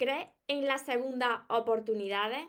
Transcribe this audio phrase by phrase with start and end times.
[0.00, 2.46] ¿Crees en las segundas oportunidades?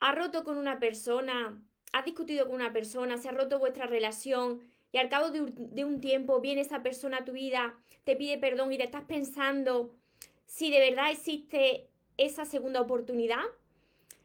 [0.00, 1.62] ¿Has roto con una persona?
[1.94, 3.16] ¿Has discutido con una persona?
[3.16, 4.60] ¿Se ha roto vuestra relación?
[4.92, 7.74] Y al cabo de un, tiempo viene esa persona a tu vida,
[8.04, 9.94] te pide perdón y te estás pensando
[10.44, 13.44] si de verdad existe esa segunda oportunidad.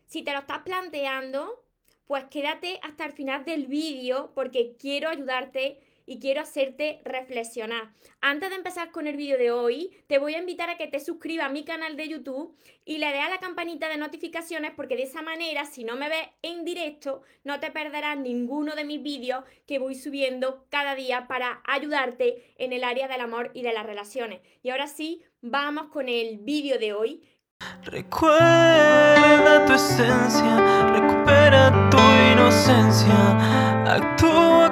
[0.05, 1.63] Si te lo estás planteando,
[2.07, 7.91] pues quédate hasta el final del vídeo porque quiero ayudarte y quiero hacerte reflexionar.
[8.21, 10.99] Antes de empezar con el vídeo de hoy, te voy a invitar a que te
[10.99, 12.55] suscribas a mi canal de YouTube
[12.85, 16.09] y le des a la campanita de notificaciones porque de esa manera, si no me
[16.09, 21.27] ves en directo, no te perderás ninguno de mis vídeos que voy subiendo cada día
[21.27, 24.41] para ayudarte en el área del amor y de las relaciones.
[24.61, 27.23] Y ahora sí, vamos con el vídeo de hoy.
[27.83, 31.97] Recuerda tu esencia, recupera tu
[32.31, 34.71] inocencia, actúa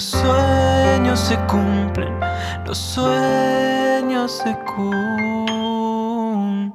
[0.00, 2.18] los sueños se cumplen,
[2.64, 6.72] los sueños se cumplen.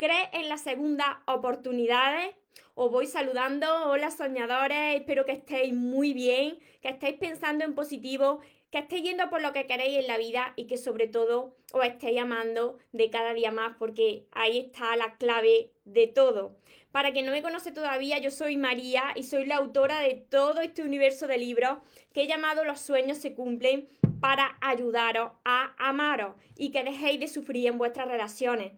[0.00, 2.34] ¿Crees en las segundas oportunidades?
[2.74, 8.40] Os voy saludando, hola soñadores, espero que estéis muy bien, que estéis pensando en positivo
[8.70, 11.84] que estéis yendo por lo que queréis en la vida y que sobre todo os
[11.84, 16.56] estéis amando de cada día más, porque ahí está la clave de todo.
[16.98, 20.60] Para quien no me conoce todavía, yo soy María y soy la autora de todo
[20.60, 21.78] este universo de libros
[22.12, 27.28] que he llamado Los sueños se cumplen para ayudaros a amaros y que dejéis de
[27.28, 28.72] sufrir en vuestras relaciones.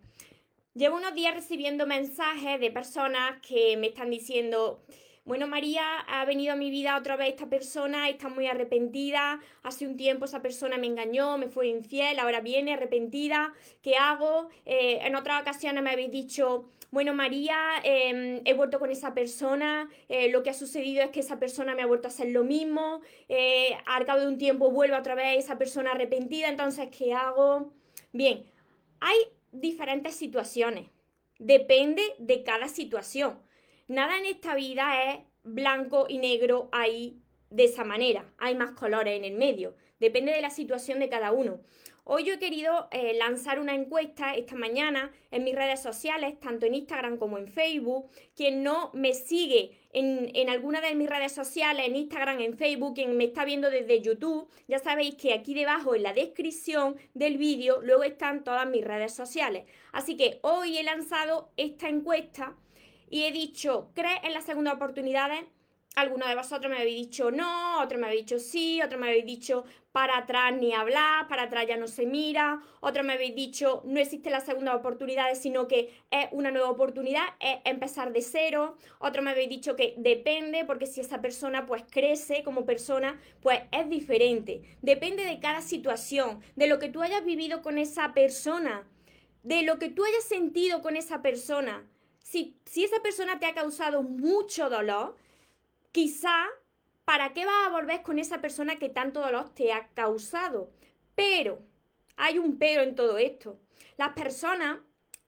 [0.74, 4.82] Llevo unos días recibiendo mensajes de personas que me están diciendo,
[5.24, 9.86] bueno, María, ha venido a mi vida otra vez esta persona, está muy arrepentida, hace
[9.86, 14.50] un tiempo esa persona me engañó, me fue infiel, ahora viene arrepentida, ¿qué hago?
[14.66, 19.88] Eh, en otras ocasiones me habéis dicho, bueno, María, em, he vuelto con esa persona,
[20.08, 22.42] eh, lo que ha sucedido es que esa persona me ha vuelto a hacer lo
[22.42, 27.15] mismo, eh, al cabo de un tiempo vuelve otra vez esa persona arrepentida, entonces, ¿qué
[27.15, 27.72] hago?
[28.12, 28.44] Bien,
[29.00, 29.19] hay
[29.53, 30.88] diferentes situaciones,
[31.38, 33.38] depende de cada situación.
[33.86, 37.20] Nada en esta vida es blanco y negro ahí
[37.50, 38.32] de esa manera.
[38.38, 39.75] Hay más colores en el medio.
[39.98, 41.60] Depende de la situación de cada uno.
[42.05, 46.66] Hoy yo he querido eh, lanzar una encuesta esta mañana en mis redes sociales, tanto
[46.66, 48.11] en Instagram como en Facebook.
[48.34, 52.94] Quien no me sigue en, en, alguna de mis redes sociales, en Instagram, en Facebook,
[52.94, 57.37] quien me está viendo desde YouTube, ya sabéis que aquí debajo en la descripción del
[57.37, 59.66] vídeo luego están todas mis redes sociales.
[59.93, 62.56] Así que hoy he lanzado esta encuesta
[63.10, 65.44] y he dicho, ¿crees en las segundas oportunidades?
[65.97, 69.27] Algunos de vosotros me habéis dicho no, otros me habéis dicho sí, otros me habéis
[69.27, 73.83] dicho para atrás ni hablar, para atrás ya no se mira, otros me habéis dicho
[73.84, 78.77] no existe la segunda oportunidad, sino que es una nueva oportunidad, es empezar de cero,
[79.01, 83.61] otros me habéis dicho que depende, porque si esa persona pues crece como persona, pues
[83.72, 88.87] es diferente, depende de cada situación, de lo que tú hayas vivido con esa persona,
[89.43, 91.84] de lo que tú hayas sentido con esa persona.
[92.22, 95.17] Si, esa persona te ha causado mucho dolor,
[95.93, 96.47] quizá,
[97.05, 100.71] ¿para qué vas a volver con esa persona que tanto dolor te ha causado?
[101.15, 101.61] Pero,
[102.17, 103.61] hay un pero en todo esto.
[103.97, 104.78] Las personas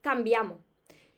[0.01, 0.61] cambiamos.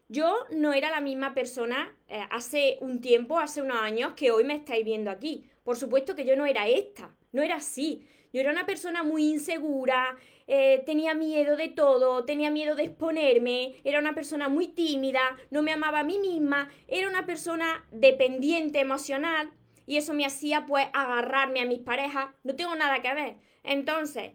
[0.09, 4.45] Yo no era la misma persona eh, hace un tiempo, hace unos años, que hoy
[4.45, 5.49] me estáis viendo aquí.
[5.63, 8.07] Por supuesto que yo no era esta, no era así.
[8.35, 10.17] Yo era una persona muy insegura,
[10.49, 15.21] eh, tenía miedo de todo, tenía miedo de exponerme, era una persona muy tímida,
[15.53, 19.53] no me amaba a mí misma, era una persona dependiente emocional
[19.87, 23.37] y eso me hacía pues agarrarme a mis parejas, no tengo nada que ver.
[23.63, 24.33] Entonces,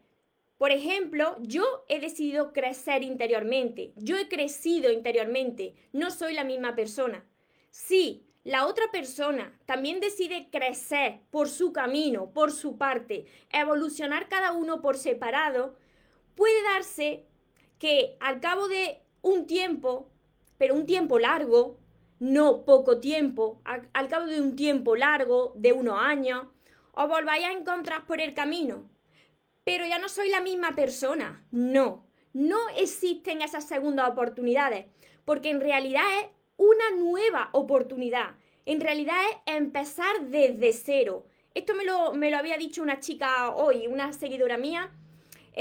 [0.57, 6.73] por ejemplo, yo he decidido crecer interiormente, yo he crecido interiormente, no soy la misma
[6.73, 7.25] persona.
[7.69, 14.53] Sí, la otra persona también decide crecer por su camino, por su parte, evolucionar cada
[14.53, 15.75] uno por separado,
[16.33, 17.27] puede darse
[17.77, 20.09] que al cabo de un tiempo,
[20.57, 21.77] pero un tiempo largo,
[22.17, 26.47] no poco tiempo, al, cabo de un tiempo largo, de unos años,
[26.93, 28.89] os volváis a encontrar por el camino.
[29.63, 34.87] Pero ya no soy la misma persona, no, no existen esas segundas oportunidades,
[35.23, 38.35] porque en realidad es una nueva oportunidad,
[38.67, 41.25] en realidad es empezar desde cero.
[41.55, 44.91] Esto me lo, me lo había dicho una chica hoy, una seguidora mía,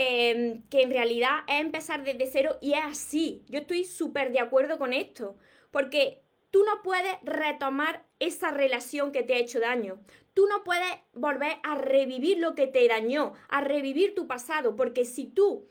[0.01, 3.43] Em, que en realidad es empezar desde cero y es así.
[3.49, 5.37] Yo estoy súper de acuerdo con esto,
[5.73, 6.23] porque
[6.53, 9.99] tú no puedes retomar esa relación que te ha hecho daño.
[10.35, 15.05] Tú no puedes volver a revivir lo que te dañó, a revivir tu pasado, porque
[15.05, 15.67] si tú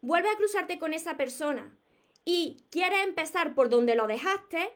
[0.00, 1.72] vuelves a cruzarte con esa persona
[2.30, 4.70] y quieres empezar por donde lo dejaste,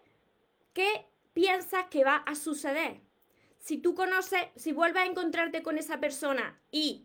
[0.72, 1.04] ¿qué
[1.34, 3.02] piensas que va a suceder?
[3.58, 7.04] Si tú conoces, si vuelves a encontrarte con esa persona y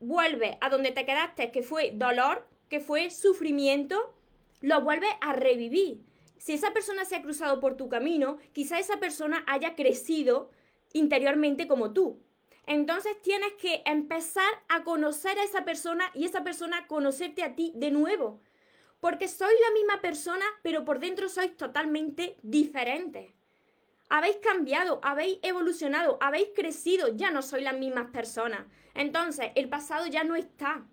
[0.00, 4.14] vuelves a donde te quedaste, que fue dolor, que fue sufrimiento,
[4.62, 6.00] lo vuelves a revivir.
[6.38, 10.50] Si esa persona se ha cruzado por tu camino, quizá esa persona haya crecido
[10.94, 12.22] interiormente como tú.
[12.66, 17.74] Entonces tienes que empezar a conocer a esa persona y esa persona conocerte a ti
[17.74, 18.40] de nuevo.
[19.04, 23.34] Porque sois la misma persona, pero por dentro sois totalmente diferentes.
[24.08, 28.64] Habéis cambiado, habéis evolucionado, habéis crecido, ya no sois las mismas personas.
[28.94, 30.86] Entonces, el pasado ya no está.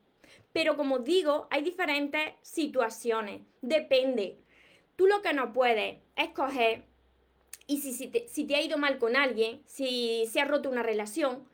[0.51, 3.43] Pero como digo, hay diferentes situaciones.
[3.61, 4.39] Depende.
[4.97, 6.83] Tú lo que no puedes es coger
[7.65, 10.83] y si, te, si te ha ido mal con alguien, si se ha roto una
[10.83, 11.47] relación,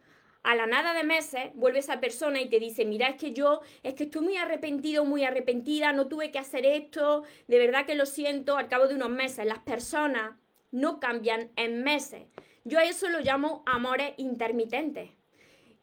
[0.47, 3.59] a la nada de meses vuelve esa persona y te dice, mira, es que yo,
[3.83, 7.95] es que estoy muy arrepentido, muy arrepentida, no tuve que hacer esto, de verdad que
[7.95, 9.45] lo siento, al cabo de unos meses.
[9.45, 10.37] Las personas
[10.71, 12.21] no cambian en meses.
[12.63, 15.09] Yo a eso lo llamo amores intermitentes.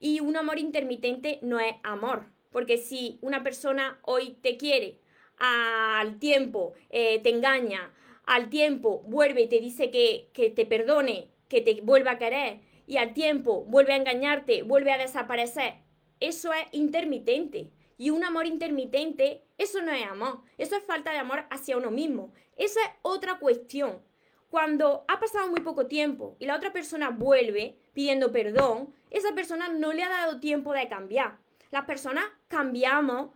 [0.01, 4.99] Y un amor intermitente no es amor, porque si una persona hoy te quiere,
[5.37, 7.93] al tiempo eh, te engaña,
[8.25, 12.61] al tiempo vuelve y te dice que, que te perdone, que te vuelva a querer,
[12.87, 15.75] y al tiempo vuelve a engañarte, vuelve a desaparecer,
[16.21, 17.71] eso es intermitente.
[17.97, 21.91] Y un amor intermitente, eso no es amor, eso es falta de amor hacia uno
[21.91, 22.33] mismo.
[22.57, 24.03] Esa es otra cuestión.
[24.51, 29.69] Cuando ha pasado muy poco tiempo y la otra persona vuelve pidiendo perdón, esa persona
[29.69, 31.39] no le ha dado tiempo de cambiar.
[31.71, 33.31] Las personas cambiamos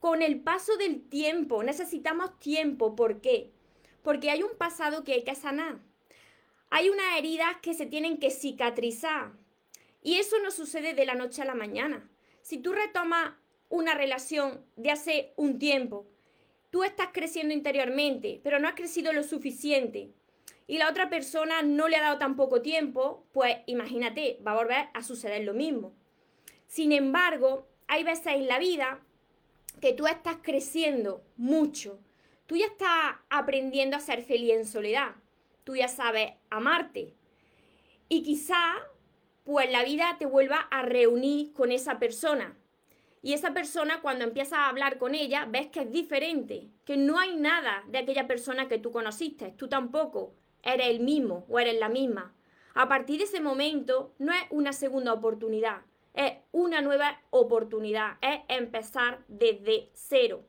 [0.00, 2.94] con el paso del tiempo, necesitamos tiempo.
[2.94, 3.52] ¿Por qué?
[4.02, 5.78] Porque hay un pasado que hay que sanar.
[6.70, 9.32] Hay unas heridas que se tienen que cicatrizar.
[10.02, 12.08] Y eso no sucede de la noche a la mañana.
[12.42, 13.34] Si tú retomas
[13.68, 16.06] una relación de hace un tiempo,
[16.70, 20.12] tú estás creciendo interiormente, pero no has crecido lo suficiente
[20.68, 24.56] y la otra persona no le ha dado tan poco tiempo, pues imagínate, va a
[24.56, 25.94] volver a suceder lo mismo.
[26.66, 29.00] Sin embargo, hay veces en la vida
[29.80, 31.98] que tú estás creciendo mucho.
[32.46, 35.16] Tú ya estás aprendiendo a ser feliz en soledad.
[35.68, 37.12] Tú ya sabes amarte.
[38.08, 38.56] Y quizá,
[39.44, 42.56] pues la vida te vuelva a reunir con esa persona.
[43.20, 47.18] Y esa persona, cuando empiezas a hablar con ella, ves que es diferente, que no
[47.18, 50.32] hay nada de aquella persona que tú conociste, tú tampoco
[50.62, 52.34] eres el mismo o eres la misma.
[52.72, 55.82] A partir de ese momento no es una segunda oportunidad,
[56.14, 60.46] es una nueva oportunidad, es empezar desde cero.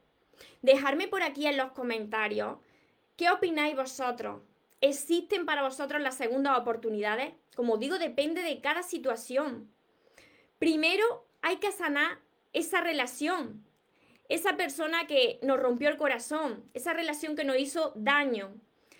[0.62, 2.56] Dejarme por aquí en los comentarios
[3.18, 4.44] qué opináis vosotros.
[4.82, 7.34] ¿Existen para vosotros las segundas oportunidades?
[7.56, 9.70] Como digo, depende de cada situación.
[10.58, 12.20] Primero hay que sanar
[12.54, 13.66] esa relación,
[14.30, 18.54] esa persona que nos rompió el corazón, esa relación que nos hizo daño,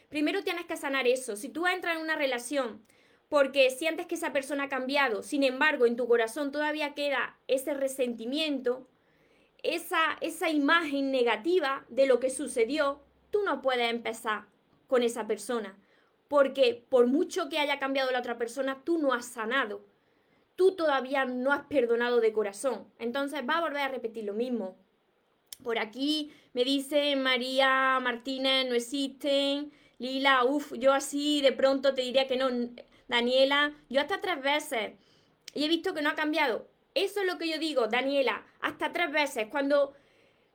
[0.10, 1.36] primero tienes que sanar eso.
[1.36, 2.84] Si tú entras en una relación
[3.30, 7.74] porque sientes que esa persona ha cambiado, sin embargo, en tu corazón todavía queda ese
[7.74, 8.88] resentimiento,
[9.64, 14.46] esa, esa imagen negativa de lo que sucedió, tú no puedes empezar
[14.90, 15.78] con esa persona.
[16.28, 19.86] Porque por mucho que haya cambiado la otra persona, tú no has sanado.
[20.56, 22.92] Tú todavía no has perdonado de corazón.
[22.98, 24.78] Entonces va a volver a repetir lo mismo.
[25.64, 29.72] Por aquí me dice María Martínez, no existen.
[30.00, 32.50] Lila, uff, yo así de pronto te diría que no.
[33.08, 34.94] Daniela, yo hasta tres veces.
[35.54, 36.68] Y he visto que no ha cambiado.
[36.96, 39.48] Eso es lo que yo digo, Daniela, hasta tres veces.
[39.50, 39.94] Cuando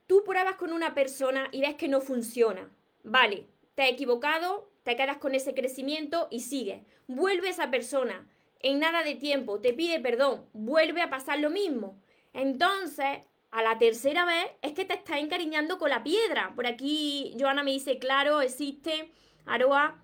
[0.07, 2.69] tú pruebas con una persona y ves que no funciona.
[3.03, 3.45] Vale,
[3.75, 6.81] te has equivocado, te quedas con ese crecimiento y sigues.
[7.07, 8.27] Vuelve esa persona.
[8.59, 10.45] En nada de tiempo te pide perdón.
[10.53, 12.01] Vuelve a pasar lo mismo.
[12.33, 13.19] Entonces,
[13.51, 16.53] a la tercera vez es que te estás encariñando con la piedra.
[16.55, 19.11] Por aquí Joana me dice, claro, existe
[19.45, 20.03] Aroa,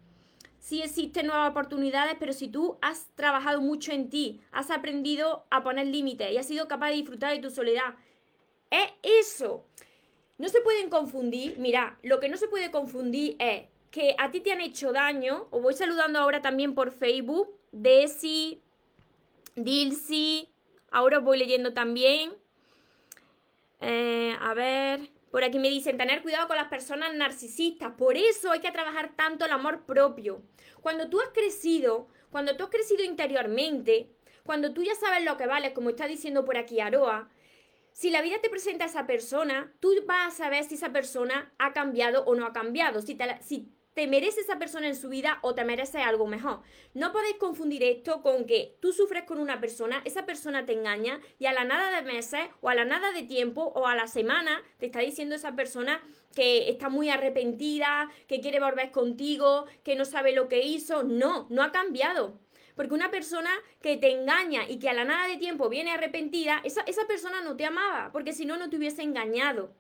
[0.60, 5.64] sí existen nuevas oportunidades, pero si tú has trabajado mucho en ti, has aprendido a
[5.64, 7.96] poner límites y has sido capaz de disfrutar de tu soledad,
[8.70, 9.66] es eso.
[10.42, 14.40] No se pueden confundir, mira, lo que no se puede confundir es que a ti
[14.40, 18.60] te han hecho daño, os voy saludando ahora también por Facebook, Desi,
[19.56, 20.50] Dilsi,
[20.90, 22.34] ahora os voy leyendo también.
[23.82, 27.94] Eh, a ver, por aquí me dicen tener cuidado con las personas narcisistas.
[27.96, 30.42] Por eso hay que trabajar tanto el amor propio.
[30.82, 34.10] Cuando tú has crecido, cuando tú has crecido interiormente,
[34.44, 37.30] cuando tú ya sabes lo que vales, como está diciendo por aquí Aroa,
[38.02, 41.54] si la vida te presenta a esa persona, tú vas a saber si esa persona
[41.60, 43.00] ha cambiado o no ha cambiado.
[43.00, 46.62] Si, si te merece esa persona en su vida o te merece algo mejor.
[46.96, 51.22] No podéis confundir esto con que tú sufres con una persona, esa persona te engaña
[51.38, 54.08] y a la nada de meses o a la nada de tiempo o a la
[54.08, 56.02] semana te está diciendo esa persona
[56.34, 61.04] que está muy arrepentida, que quiere volver contigo, que no sabe lo que hizo.
[61.04, 62.40] No, no ha cambiado.
[62.76, 63.52] Porque una persona
[63.82, 67.42] que te engaña y que a la nada de tiempo viene arrepentida, esa, esa persona
[67.42, 69.74] no te amaba, porque si no, no te hubiese engañado.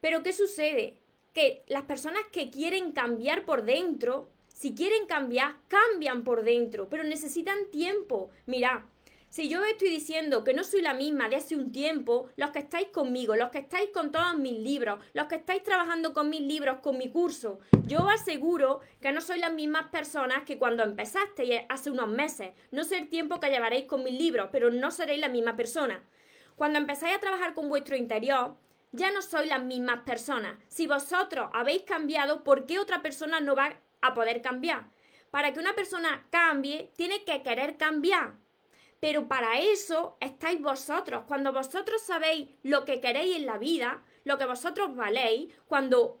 [0.00, 0.98] Pero ¿qué sucede?
[1.36, 7.04] que las personas que quieren cambiar por dentro, si quieren cambiar, cambian por dentro, pero
[7.04, 8.30] necesitan tiempo.
[8.46, 8.86] Mira,
[9.36, 12.60] si yo estoy diciendo que no soy la misma de hace un tiempo, los que
[12.60, 16.40] estáis conmigo, los que estáis con todos mis libros, los que estáis trabajando con mis
[16.40, 21.60] libros, con mi curso, yo aseguro que no sois las mismas personas que cuando empezasteis
[21.68, 22.54] hace unos meses.
[22.70, 26.02] No sé el tiempo que llevaréis con mis libros, pero no seréis la misma persona.
[26.54, 28.56] Cuando empezáis a trabajar con vuestro interior,
[28.92, 30.56] ya no sois las mismas personas.
[30.68, 34.86] Si vosotros habéis cambiado, ¿por qué otra persona no va a poder cambiar?
[35.30, 38.45] Para que una persona cambie, tiene que querer cambiar.
[39.00, 41.24] Pero para eso estáis vosotros.
[41.26, 46.20] Cuando vosotros sabéis lo que queréis en la vida, lo que vosotros valéis, cuando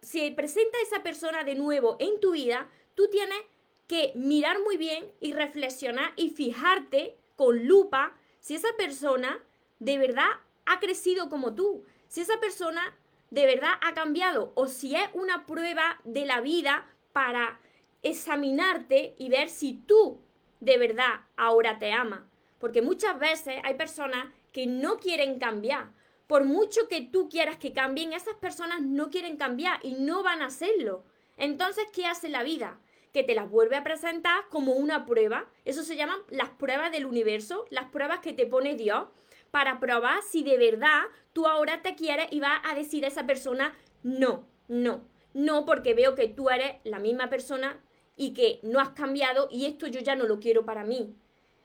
[0.00, 3.38] se presenta esa persona de nuevo en tu vida, tú tienes
[3.86, 9.42] que mirar muy bien y reflexionar y fijarte con lupa si esa persona
[9.78, 10.28] de verdad
[10.66, 12.96] ha crecido como tú, si esa persona
[13.30, 17.60] de verdad ha cambiado o si es una prueba de la vida para
[18.02, 20.20] examinarte y ver si tú
[20.62, 22.28] de verdad ahora te ama.
[22.58, 25.90] Porque muchas veces hay personas que no quieren cambiar.
[26.28, 30.40] Por mucho que tú quieras que cambien, esas personas no quieren cambiar y no van
[30.40, 31.04] a hacerlo.
[31.36, 32.78] Entonces, ¿qué hace la vida?
[33.12, 35.46] Que te las vuelve a presentar como una prueba.
[35.64, 39.08] Eso se llaman las pruebas del universo, las pruebas que te pone Dios
[39.50, 41.02] para probar si de verdad
[41.32, 45.04] tú ahora te quieres y vas a decir a esa persona, no, no,
[45.34, 47.80] no, porque veo que tú eres la misma persona
[48.16, 51.14] y que no has cambiado y esto yo ya no lo quiero para mí.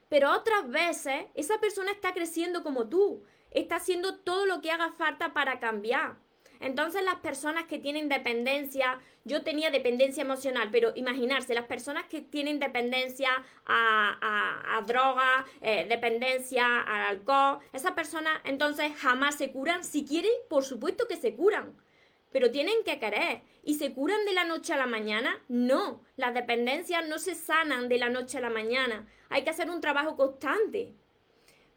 [0.09, 4.91] Pero otras veces esa persona está creciendo como tú, está haciendo todo lo que haga
[4.91, 6.15] falta para cambiar.
[6.59, 12.21] Entonces las personas que tienen dependencia, yo tenía dependencia emocional, pero imaginarse, las personas que
[12.21, 13.29] tienen dependencia
[13.65, 19.83] a, a, droga, eh, dependencia al alcohol, esas personas entonces jamás se curan.
[19.83, 21.75] Si quieren, por supuesto que se curan,
[22.31, 23.41] pero tienen que querer.
[23.67, 25.43] ¿Y se curan de la noche a la mañana?
[25.50, 29.05] No, las dependencias no se sanan de la noche a la mañana.
[29.27, 30.93] Hay que hacer un trabajo constante.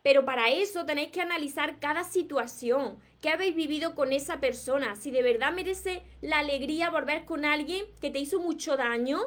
[0.04, 5.11] Pero para eso tenéis que analizar cada situación, qué habéis vivido con esa persona, si
[5.11, 9.18] de verdad merece la alegría volver con alguien que te hizo mucho daño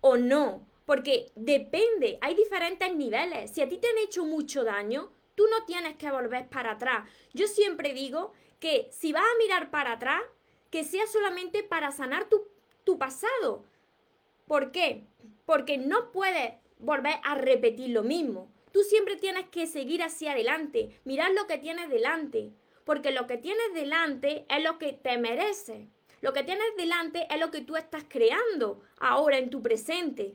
[0.00, 0.66] o no.
[0.86, 3.50] Porque depende, hay diferentes niveles.
[3.50, 7.06] Si a ti te han hecho mucho daño, tú no tienes que volver para atrás.
[7.34, 10.22] Yo siempre digo que si vas a mirar para atrás,
[10.70, 12.46] que sea solamente para sanar tu,
[12.84, 13.64] tu pasado.
[14.46, 15.04] ¿Por qué?
[15.44, 18.50] Porque no puedes volver a repetir lo mismo.
[18.72, 22.52] Tú siempre tienes que seguir hacia adelante, mirar lo que tienes delante,
[22.84, 25.88] porque lo que tienes delante es lo que te merece.
[26.20, 30.34] Lo que tienes delante es lo que tú estás creando ahora en tu presente.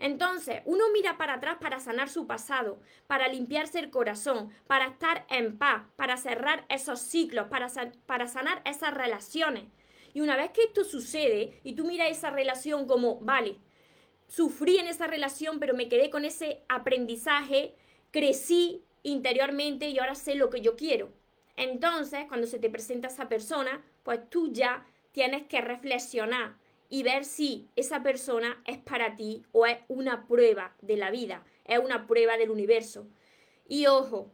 [0.00, 5.26] Entonces, uno mira para atrás para sanar su pasado, para limpiarse el corazón, para estar
[5.28, 7.68] en paz, para cerrar esos ciclos, para,
[8.06, 9.64] para sanar esas relaciones.
[10.14, 13.58] Y una vez que esto sucede y tú miras esa relación como, vale,
[14.26, 17.74] sufrí en esa relación, pero me quedé con ese aprendizaje,
[18.10, 21.12] crecí interiormente y ahora sé lo que yo quiero.
[21.56, 26.56] Entonces, cuando se te presenta esa persona, pues tú ya tienes que reflexionar
[26.90, 31.44] y ver si esa persona es para ti o es una prueba de la vida,
[31.64, 33.06] es una prueba del universo.
[33.66, 34.30] Y ojo,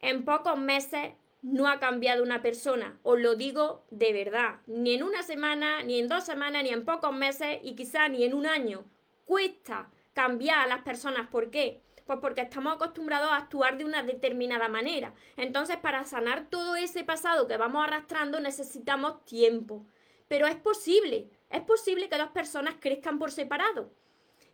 [0.00, 5.02] en pocos meses no ha cambiado una persona, os lo digo de verdad, ni en
[5.02, 8.46] una semana, ni en dos semanas, ni en pocos meses y quizá ni en un
[8.46, 8.84] año
[9.24, 11.28] cuesta cambiar a las personas.
[11.28, 11.80] ¿Por qué?
[12.04, 15.14] Pues porque estamos acostumbrados a actuar de una determinada manera.
[15.36, 19.86] Entonces, para sanar todo ese pasado que vamos arrastrando, necesitamos tiempo.
[20.26, 23.90] Pero es posible, es posible que dos personas crezcan por separado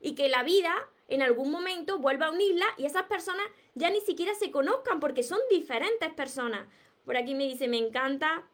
[0.00, 0.74] y que la vida
[1.08, 5.22] en algún momento vuelva a unirla y esas personas ya ni siquiera se conozcan porque
[5.22, 6.68] son diferentes personas.
[7.04, 8.44] Por aquí me dice, me encanta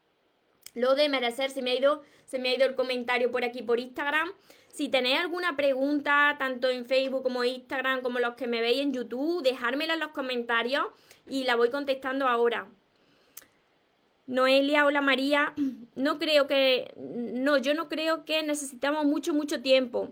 [0.75, 3.63] lo de merecer, se me ha ido, se me ha ido el comentario por aquí
[3.63, 4.33] por Instagram.
[4.69, 8.93] Si tenéis alguna pregunta, tanto en Facebook como Instagram, como los que me veis en
[8.93, 10.87] YouTube, dejármela en los comentarios
[11.27, 12.69] y la voy contestando ahora.
[14.31, 15.55] Noelia, hola María.
[15.97, 16.95] No creo que.
[16.97, 20.11] No, yo no creo que necesitamos mucho, mucho tiempo.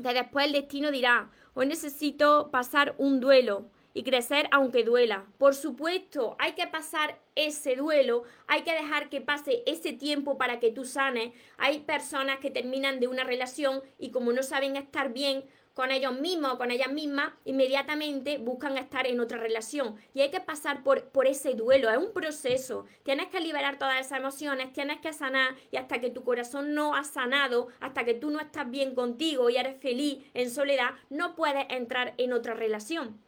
[0.00, 5.26] Que después el destino dirá: hoy necesito pasar un duelo y crecer aunque duela.
[5.36, 10.60] Por supuesto, hay que pasar ese duelo, hay que dejar que pase ese tiempo para
[10.60, 11.32] que tú sanes.
[11.58, 15.44] Hay personas que terminan de una relación y como no saben estar bien
[15.74, 19.96] con ellos mismos o con ellas mismas, inmediatamente buscan estar en otra relación.
[20.14, 22.86] Y hay que pasar por, por ese duelo, es un proceso.
[23.02, 26.94] Tienes que liberar todas esas emociones, tienes que sanar y hasta que tu corazón no
[26.94, 31.34] ha sanado, hasta que tú no estás bien contigo y eres feliz en soledad, no
[31.34, 33.20] puedes entrar en otra relación.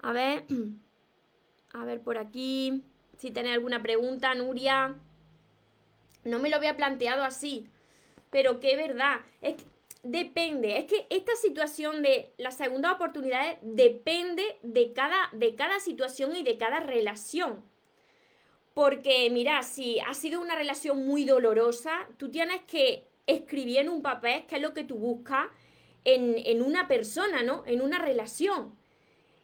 [0.00, 0.44] A ver,
[1.72, 2.84] a ver por aquí,
[3.16, 4.94] si tenés alguna pregunta, Nuria.
[6.22, 7.68] No me lo había planteado así,
[8.30, 9.20] pero qué verdad.
[9.40, 9.56] Es
[10.10, 16.34] depende, es que esta situación de las segundas oportunidades depende de cada, de cada situación
[16.36, 17.64] y de cada relación.
[18.74, 24.02] Porque mira, si ha sido una relación muy dolorosa, tú tienes que escribir en un
[24.02, 25.48] papel qué es lo que tú buscas
[26.04, 27.62] en, en una persona, ¿no?
[27.66, 28.76] En una relación.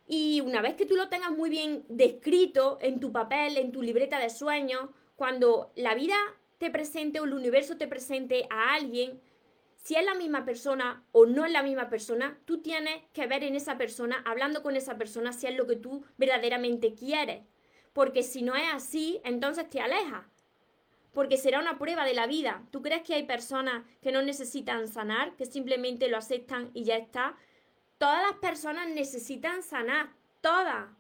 [0.07, 3.83] Y una vez que tú lo tengas muy bien descrito en tu papel, en tu
[3.83, 6.16] libreta de sueños, cuando la vida
[6.59, 9.21] te presente o el universo te presente a alguien,
[9.83, 13.43] si es la misma persona o no es la misma persona, tú tienes que ver
[13.43, 17.43] en esa persona, hablando con esa persona, si es lo que tú verdaderamente quieres.
[17.93, 20.25] Porque si no es así, entonces te alejas.
[21.12, 22.65] Porque será una prueba de la vida.
[22.71, 26.97] ¿Tú crees que hay personas que no necesitan sanar, que simplemente lo aceptan y ya
[26.97, 27.37] está?
[27.99, 30.91] Todas las personas necesitan sanar, todas.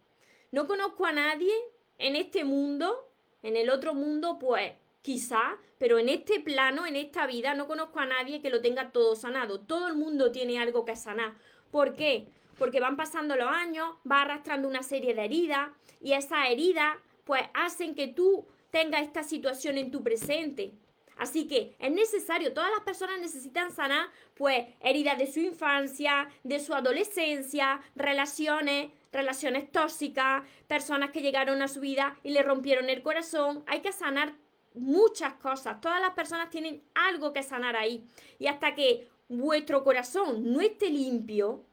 [0.50, 1.54] No conozco a nadie
[1.98, 3.12] en este mundo,
[3.44, 7.98] en el otro mundo, pues quizá, pero en este plano, en esta vida, no conozco
[7.98, 9.60] a nadie que lo tenga todo sanado.
[9.60, 11.34] Todo el mundo tiene algo que sanar.
[11.70, 12.28] ¿Por qué?
[12.58, 17.42] Porque van pasando los años, va arrastrando una serie de heridas y esas heridas pues
[17.54, 20.72] hacen que tú tengas esta situación en tu presente.
[21.18, 26.58] Así que es necesario, todas las personas necesitan sanar pues heridas de su infancia, de
[26.58, 33.02] su adolescencia, relaciones, relaciones tóxicas, personas que llegaron a su vida y le rompieron el
[33.02, 33.62] corazón.
[33.66, 34.34] Hay que sanar
[34.74, 35.80] muchas cosas.
[35.80, 38.06] Todas las personas tienen algo que sanar ahí.
[38.38, 41.64] Y hasta que vuestro corazón no esté limpio,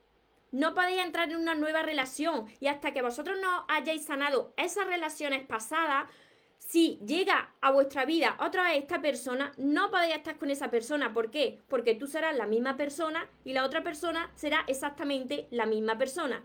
[0.52, 2.48] no podéis entrar en una nueva relación.
[2.60, 6.10] Y hasta que vosotros no hayáis sanado esas relaciones pasadas,
[6.58, 11.14] si llega a vuestra vida otra vez esta persona, no podéis estar con esa persona.
[11.14, 11.60] ¿Por qué?
[11.68, 16.44] Porque tú serás la misma persona y la otra persona será exactamente la misma persona.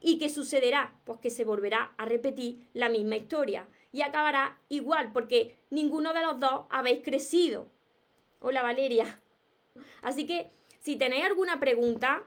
[0.00, 0.92] ¿Y qué sucederá?
[1.04, 6.22] Pues que se volverá a repetir la misma historia y acabará igual, porque ninguno de
[6.22, 7.68] los dos habéis crecido.
[8.40, 9.20] Hola Valeria.
[10.00, 10.50] Así que
[10.80, 12.24] si tenéis alguna pregunta,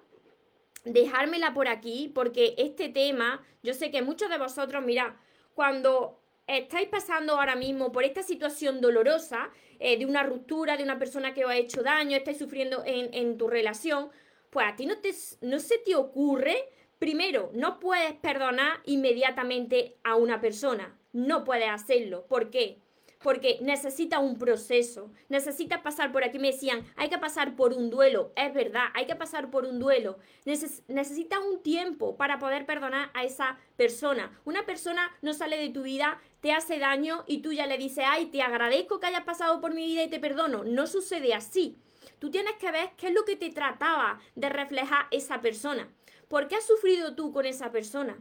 [0.85, 5.19] dejármela por aquí, porque este tema, yo sé que muchos de vosotros, mira,
[5.55, 9.49] cuando estáis pasando ahora mismo por esta situación dolorosa
[9.79, 13.11] eh, de una ruptura, de una persona que os ha hecho daño, estáis sufriendo en,
[13.13, 14.09] en tu relación,
[14.51, 20.15] pues a ti no, te, no se te ocurre, primero, no puedes perdonar inmediatamente a
[20.15, 22.25] una persona no puedes hacerlo.
[22.27, 22.81] ¿Por qué?
[23.23, 26.39] Porque necesita un proceso, necesita pasar por aquí.
[26.39, 28.33] Me decían, hay que pasar por un duelo.
[28.35, 30.17] Es verdad, hay que pasar por un duelo.
[30.43, 34.37] necesita un tiempo para poder perdonar a esa persona.
[34.43, 38.03] Una persona no sale de tu vida, te hace daño y tú ya le dices,
[38.05, 40.65] ay, te agradezco que hayas pasado por mi vida y te perdono.
[40.65, 41.77] No sucede así.
[42.19, 45.89] Tú tienes que ver qué es lo que te trataba de reflejar esa persona.
[46.27, 48.19] ¿Por qué has sufrido tú con esa persona?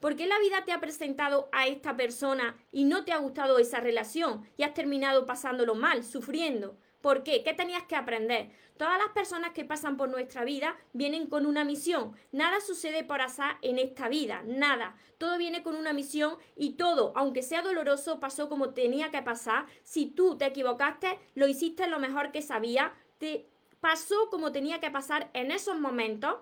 [0.00, 3.58] ¿Por qué la vida te ha presentado a esta persona y no te ha gustado
[3.58, 6.76] esa relación y has terminado pasándolo mal, sufriendo?
[7.00, 7.42] ¿Por qué?
[7.42, 8.50] ¿Qué tenías que aprender?
[8.76, 12.14] Todas las personas que pasan por nuestra vida vienen con una misión.
[12.30, 14.96] Nada sucede por azar en esta vida, nada.
[15.16, 19.64] Todo viene con una misión y todo, aunque sea doloroso, pasó como tenía que pasar.
[19.82, 23.48] Si tú te equivocaste, lo hiciste lo mejor que sabía, te
[23.80, 26.36] pasó como tenía que pasar en esos momentos,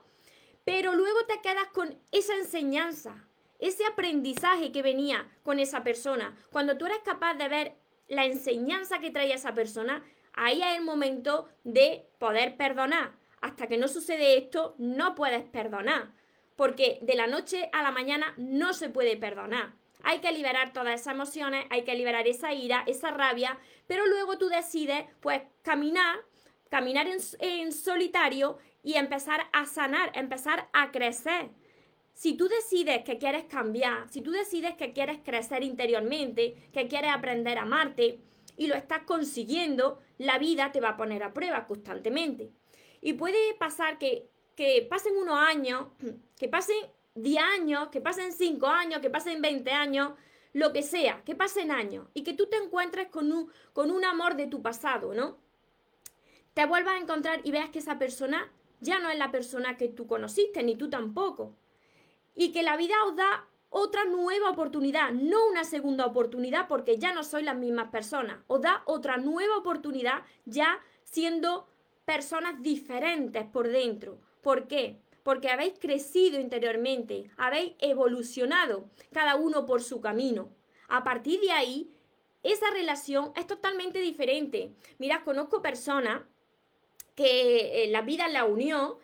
[0.64, 3.28] pero luego te quedas con esa enseñanza
[3.64, 7.72] ese aprendizaje que venía con esa persona, cuando tú eres capaz de ver
[8.08, 13.12] la enseñanza que traía esa persona, ahí es el momento de poder perdonar.
[13.40, 16.12] Hasta que no sucede esto, no puedes perdonar,
[16.56, 19.72] porque de la noche a la mañana no se puede perdonar.
[20.02, 24.36] Hay que liberar todas esas emociones, hay que liberar esa ira, esa rabia, pero luego
[24.36, 26.18] tú decides, pues, caminar,
[26.68, 31.48] caminar en, en solitario y empezar a sanar, empezar a crecer
[32.14, 37.10] si tú decides que quieres cambiar, si tú decides que quieres crecer interiormente, que quieres
[37.12, 38.20] aprender a amarte
[38.56, 42.52] y lo estás consiguiendo, la vida te va a poner a prueba constantemente.
[43.00, 44.28] Y puede pasar que,
[44.88, 45.88] pasen unos años,
[46.38, 46.76] que pasen
[47.16, 50.12] 10 años, que pasen 5 años, que pasen 20 años,
[50.52, 54.04] lo que sea, que pasen años y que tú te encuentres con un, con un
[54.04, 55.36] amor de tu pasado, ¿no?
[56.54, 59.88] Te vuelvas a encontrar y veas que esa persona ya no es la persona que
[59.88, 61.56] tú conociste, ni tú tampoco
[62.34, 67.12] y que la vida os da otra nueva oportunidad, no una segunda oportunidad porque ya
[67.12, 71.66] no sois las mismas personas, os da otra nueva oportunidad ya siendo
[72.04, 74.20] personas diferentes por dentro.
[74.42, 75.00] ¿Por qué?
[75.22, 80.50] Porque habéis crecido interiormente, habéis evolucionado, cada uno por su camino.
[80.88, 81.90] A partir de ahí,
[82.42, 84.72] esa relación es totalmente diferente.
[84.98, 86.22] Mira, conozco personas
[87.14, 88.98] que eh, la vida la unió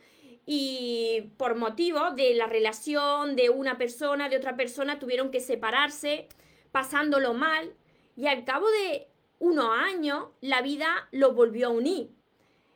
[0.52, 6.26] y por motivo de la relación de una persona, de otra persona, tuvieron que separarse,
[6.72, 7.74] pasándolo mal,
[8.16, 9.06] y al cabo de
[9.38, 12.10] unos años la vida los volvió a unir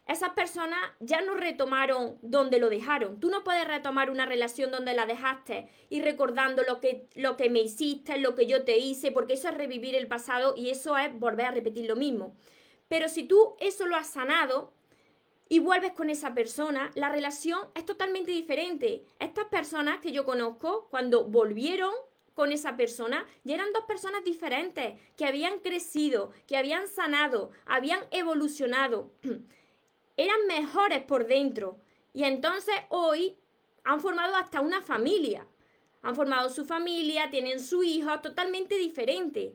[0.07, 3.21] esas personas ya no retomaron donde lo dejaron.
[3.21, 7.49] Tú no puedes retomar una relación donde la dejaste y recordando lo que, lo que
[7.49, 10.99] me hiciste, lo que yo te hice, porque eso es revivir el pasado y eso
[10.99, 12.37] es volver a repetir lo mismo.
[12.89, 14.74] Pero si tú eso lo has sanado
[15.49, 19.05] y vuelves con esa persona, la relación es totalmente diferente.
[19.19, 21.93] Estas personas que yo conozco, cuando volvieron
[22.35, 28.01] con esa persona, ya eran dos personas diferentes, que habían crecido, que habían sanado, habían
[28.11, 29.13] evolucionado.
[30.17, 31.79] eran mejores por dentro.
[32.13, 33.37] Y entonces hoy
[33.85, 35.47] han formado hasta una familia.
[36.03, 39.55] Han formado su familia, tienen su hijo totalmente diferente.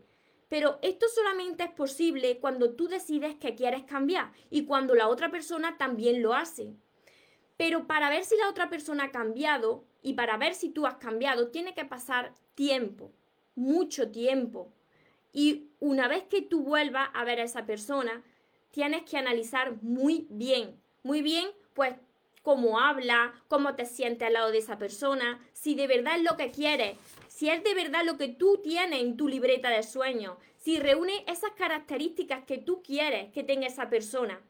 [0.50, 5.32] Pero esto solamente es posible cuando tú decides que quieres cambiar y cuando la otra
[5.32, 6.74] persona también lo hace.
[7.56, 10.96] Pero para ver si la otra persona ha cambiado y para ver si tú has
[10.96, 13.12] cambiado, tiene que pasar tiempo,
[13.56, 14.74] mucho tiempo.
[15.32, 18.24] Y una vez que tú vuelvas a ver a esa persona,
[18.72, 21.96] tienes que analizar muy bien, muy bien, pues
[22.42, 26.38] cómo habla, cómo te sientes al lado de esa persona, si de verdad es lo
[26.38, 26.98] que quieres,
[27.28, 31.24] si es de verdad lo que tú tienes en tu libreta de sueños, si reúne
[31.28, 34.42] esas características que tú quieres que tenga esa persona,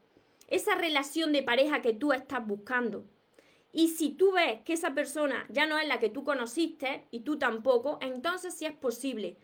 [0.47, 3.05] esa relación de pareja que tú estás buscando.
[3.71, 7.19] Y si tú ves que esa persona ya no es la que tú conociste y
[7.19, 9.37] tú tampoco, entonces sí es posible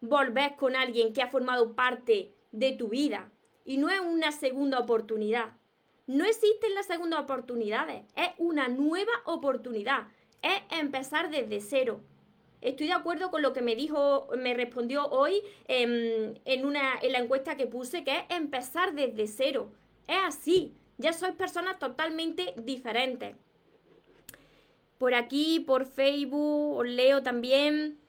[0.00, 3.30] volver con alguien que ha formado parte de tu vida,
[3.64, 5.52] y no es una segunda oportunidad.
[6.10, 10.08] No existen las segundas oportunidades, es una nueva oportunidad,
[10.42, 12.00] es empezar desde cero.
[12.60, 17.20] Estoy de acuerdo con lo que me dijo, me respondió hoy en, una, en la
[17.20, 19.70] encuesta que puse, que es empezar desde cero.
[20.08, 23.36] Es así, ya sois personas totalmente diferentes.
[24.98, 28.00] Por aquí, por Facebook, os leo también.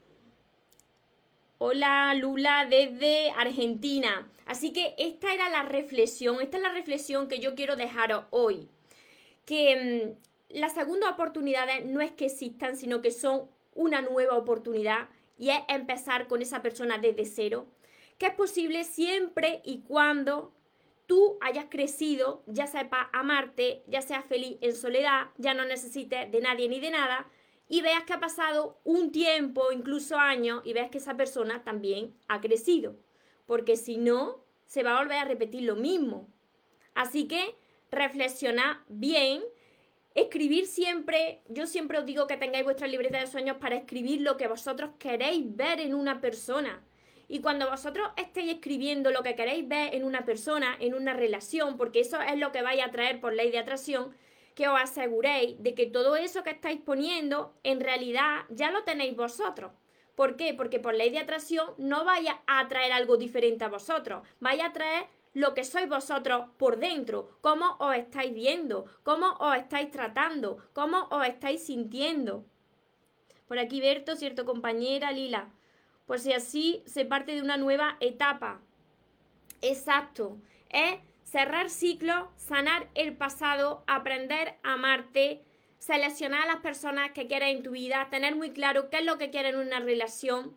[1.60, 4.28] Hola Lula desde Argentina.
[4.52, 8.68] Así que esta era la reflexión, esta es la reflexión que yo quiero dejaros hoy.
[9.46, 10.14] Que
[10.50, 15.52] mm, las segundas oportunidades no es que existan, sino que son una nueva oportunidad y
[15.52, 17.66] es empezar con esa persona desde cero.
[18.18, 20.52] Que es posible siempre y cuando
[21.08, 26.42] tú hayas crecido, ya sepas amarte, ya seas feliz en soledad, ya no necesites de
[26.42, 27.26] nadie ni de nada
[27.70, 32.14] y veas que ha pasado un tiempo, incluso años, y veas que esa persona también
[32.28, 32.98] ha crecido.
[33.46, 34.40] Porque si no,
[34.71, 36.29] se va a volver a repetir lo mismo.
[36.95, 37.57] Así que
[37.91, 39.43] reflexiona bien,
[40.15, 44.38] escribir siempre, yo siempre os digo que tengáis vuestra libreta de sueños para escribir lo
[44.38, 46.81] que vosotros queréis ver en una persona.
[47.27, 51.75] Y cuando vosotros estéis escribiendo lo que queréis ver en una persona, en una relación,
[51.75, 54.15] porque eso es lo que vais a traer por ley de atracción,
[54.55, 59.17] que os aseguréis de que todo eso que estáis poniendo en realidad ya lo tenéis
[59.17, 59.73] vosotros.
[60.15, 60.54] ¿Por qué?
[60.54, 64.69] Porque por ley de atracción no vaya a atraer algo diferente a vosotros, vaya a
[64.69, 70.58] atraer lo que sois vosotros por dentro, cómo os estáis viendo, cómo os estáis tratando,
[70.74, 72.45] cómo os estáis sintiendo.
[73.47, 75.50] Por aquí Berto, cierto compañera, Lila.
[76.06, 78.62] Pues si así se parte de una nueva etapa.
[79.62, 80.38] Exacto.
[80.69, 85.43] Es cerrar ciclos, sanar el pasado, aprender a amarte,
[85.82, 89.17] seleccionar a las personas que quieres en tu vida, tener muy claro qué es lo
[89.17, 90.56] que quieres en una relación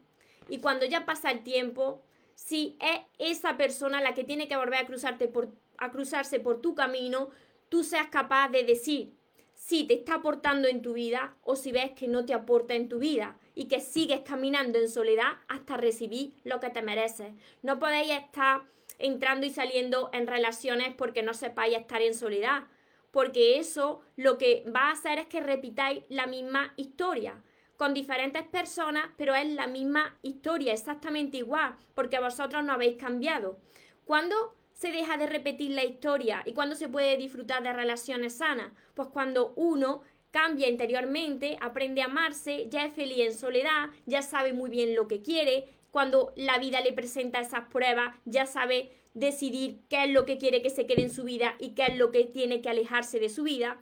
[0.50, 2.02] y cuando ya pasa el tiempo,
[2.34, 7.30] si es esa persona la que tiene que volver a, a cruzarse por tu camino,
[7.70, 9.14] tú seas capaz de decir
[9.54, 12.90] si te está aportando en tu vida o si ves que no te aporta en
[12.90, 17.32] tu vida y que sigues caminando en soledad hasta recibir lo que te mereces.
[17.62, 18.64] No podéis estar
[18.98, 22.64] entrando y saliendo en relaciones porque no sepáis estar en soledad,
[23.14, 27.40] porque eso lo que va a hacer es que repitáis la misma historia
[27.76, 33.60] con diferentes personas, pero es la misma historia, exactamente igual, porque vosotros no habéis cambiado.
[34.04, 38.72] ¿Cuándo se deja de repetir la historia y cuándo se puede disfrutar de relaciones sanas?
[38.94, 44.52] Pues cuando uno cambia interiormente, aprende a amarse, ya es feliz en soledad, ya sabe
[44.52, 49.78] muy bien lo que quiere, cuando la vida le presenta esas pruebas, ya sabe decidir
[49.88, 52.10] qué es lo que quiere que se quede en su vida y qué es lo
[52.10, 53.80] que tiene que alejarse de su vida.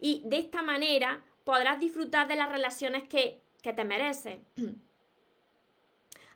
[0.00, 4.38] Y de esta manera podrás disfrutar de las relaciones que, que te mereces.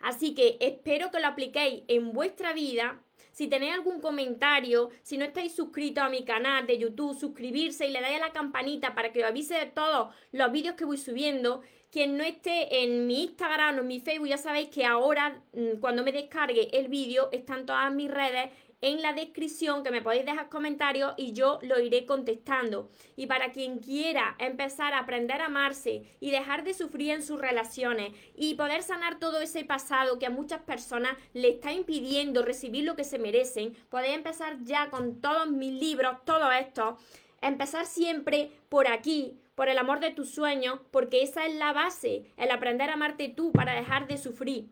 [0.00, 3.00] Así que espero que lo apliquéis en vuestra vida.
[3.32, 7.90] Si tenéis algún comentario, si no estáis suscritos a mi canal de YouTube, suscribirse y
[7.90, 10.98] le dais a la campanita para que os avise de todos los vídeos que voy
[10.98, 11.62] subiendo.
[11.94, 15.78] Quien no esté en mi Instagram o en mi Facebook, ya sabéis que ahora, mm,
[15.78, 20.26] cuando me descargue el vídeo, están todas mis redes en la descripción que me podéis
[20.26, 22.90] dejar comentarios y yo lo iré contestando.
[23.14, 27.40] Y para quien quiera empezar a aprender a amarse y dejar de sufrir en sus
[27.40, 32.82] relaciones y poder sanar todo ese pasado que a muchas personas le está impidiendo recibir
[32.82, 36.98] lo que se merecen, podéis empezar ya con todos mis libros, todo esto.
[37.40, 42.32] Empezar siempre por aquí, por el amor de tus sueños, porque esa es la base,
[42.36, 44.68] el aprender a amarte tú para dejar de sufrir.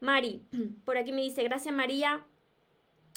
[0.00, 0.42] Mari,
[0.84, 2.26] por aquí me dice, gracias María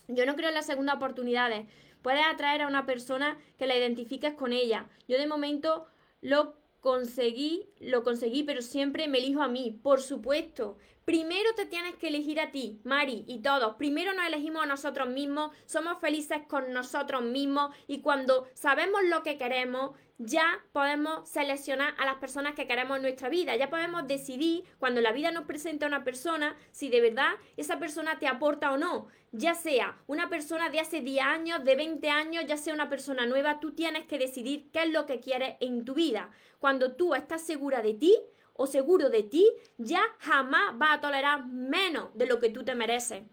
[0.10, 1.68] yo no creo en las segundas oportunidades.
[2.02, 4.90] Puedes atraer a una persona que la identifiques con ella.
[5.08, 5.86] Yo de momento
[6.22, 10.78] lo conseguí, lo conseguí, pero siempre me elijo a mí, por supuesto.
[11.06, 13.76] Primero te tienes que elegir a ti, Mari, y todos.
[13.76, 19.22] Primero nos elegimos a nosotros mismos, somos felices con nosotros mismos y cuando sabemos lo
[19.24, 23.56] que queremos, ya podemos seleccionar a las personas que queremos en nuestra vida.
[23.56, 27.80] Ya podemos decidir cuando la vida nos presenta a una persona si de verdad esa
[27.80, 29.08] persona te aporta o no.
[29.32, 33.26] Ya sea una persona de hace 10 años, de 20 años, ya sea una persona
[33.26, 36.30] nueva, tú tienes que decidir qué es lo que quieres en tu vida.
[36.60, 38.14] Cuando tú estás segura de ti
[38.54, 42.76] o seguro de ti, ya jamás vas a tolerar menos de lo que tú te
[42.76, 43.24] mereces.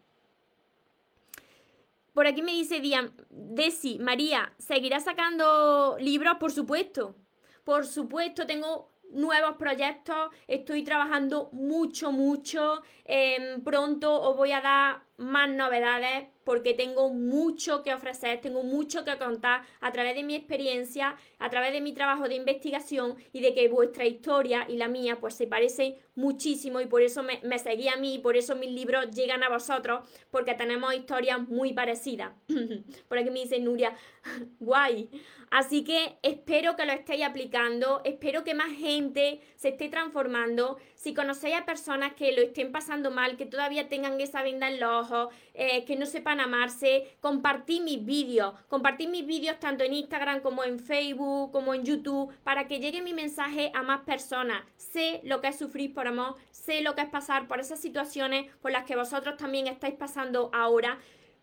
[2.17, 2.81] Por aquí me dice
[3.29, 6.37] Desi, María, ¿seguirá sacando libros?
[6.41, 7.15] Por supuesto.
[7.63, 12.81] Por supuesto, tengo nuevos proyectos, estoy trabajando mucho, mucho.
[13.05, 19.05] Em, pronto os voy a dar más novedades porque tengo mucho que ofrecer, tengo mucho
[19.05, 23.41] que contar a través de mi experiencia, a través de mi trabajo de investigación y
[23.41, 27.41] de que vuestra historia y la mía pues se parecen muchísimo y por eso me,
[27.43, 31.41] me seguí a mí y por eso mis libros llegan a vosotros porque tenemos historias
[31.49, 32.31] muy parecidas.
[33.09, 33.97] por aquí me dice Nuria,
[34.61, 35.11] guay.
[35.51, 40.77] Así que espero que lo estéis aplicando, espero que más gente se esté transformando.
[40.95, 44.81] Si conocéis a personas que lo estén pasando mal, que todavía tengan esa venda en
[44.81, 49.95] los ojos, eh, que no sepan amarse, compartí mis vídeos, compartí mis vídeos tanto en
[49.95, 54.63] Instagram como en Facebook, como en YouTube, para que llegue mi mensaje a más personas.
[54.77, 58.55] Sé lo que es sufrir por amor, sé lo que es pasar por esas situaciones
[58.63, 60.99] por las que vosotros también estáis pasando ahora,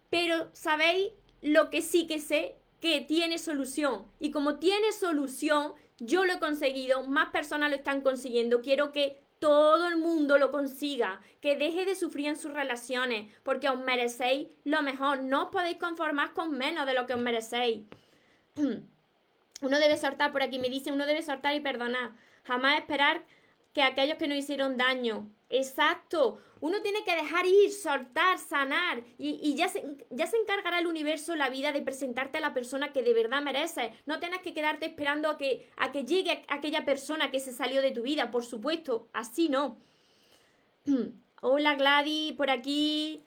[0.10, 4.06] pero sabéis lo que sí que sé que tiene solución.
[4.19, 8.62] Y como tiene solución, yo lo he conseguido, más personas lo están consiguiendo.
[8.62, 13.67] Quiero que todo el mundo lo consiga, que deje de sufrir en sus relaciones, porque
[13.67, 15.21] os merecéis lo mejor.
[15.21, 17.82] No os podéis conformar con menos de lo que os merecéis.
[18.56, 22.12] Uno debe soltar, por aquí me dice, uno debe soltar y perdonar.
[22.45, 23.23] Jamás esperar
[23.73, 25.29] que aquellos que nos hicieron daño.
[25.54, 26.39] Exacto.
[26.62, 29.86] Uno tiene que dejar ir, soltar, sanar y, ya, se,
[30.42, 33.92] encargará el universo, la vida, de presentarte a la persona que de verdad mereces.
[34.08, 35.70] No tienes que quedarte esperando a que,
[36.08, 39.10] llegue aquella persona que se salió de tu vida, por supuesto.
[39.13, 39.78] Así no.
[41.42, 43.24] Hola Gladys, por aquí.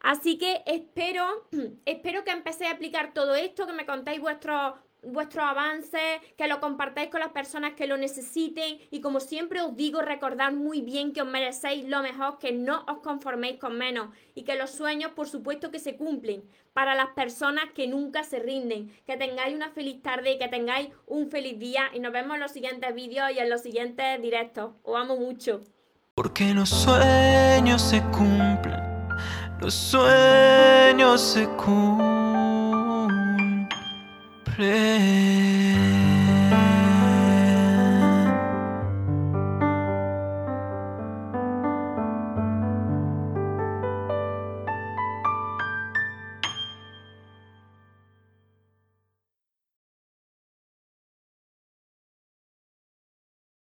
[0.00, 1.48] Así que espero,
[1.86, 6.60] espero que empecéis a aplicar todo esto, que me contáis vuestros vuestros avances, que lo
[6.60, 11.12] compartáis con las personas que lo necesiten y como siempre os digo, recordad muy bien
[11.12, 15.12] que os merecéis lo mejor, que no os conforméis con menos y que los sueños
[15.12, 18.96] por supuesto que se cumplen para las personas que nunca se rinden.
[19.04, 22.40] Que tengáis una feliz tarde y que tengáis un feliz día y nos vemos en
[22.40, 24.74] los siguientes vídeos y en los siguientes directos.
[24.84, 25.60] Os amo mucho.
[26.14, 28.80] Porque los sueños se cumplen,
[29.60, 32.17] los sueños se cumplen.
[34.58, 35.47] play.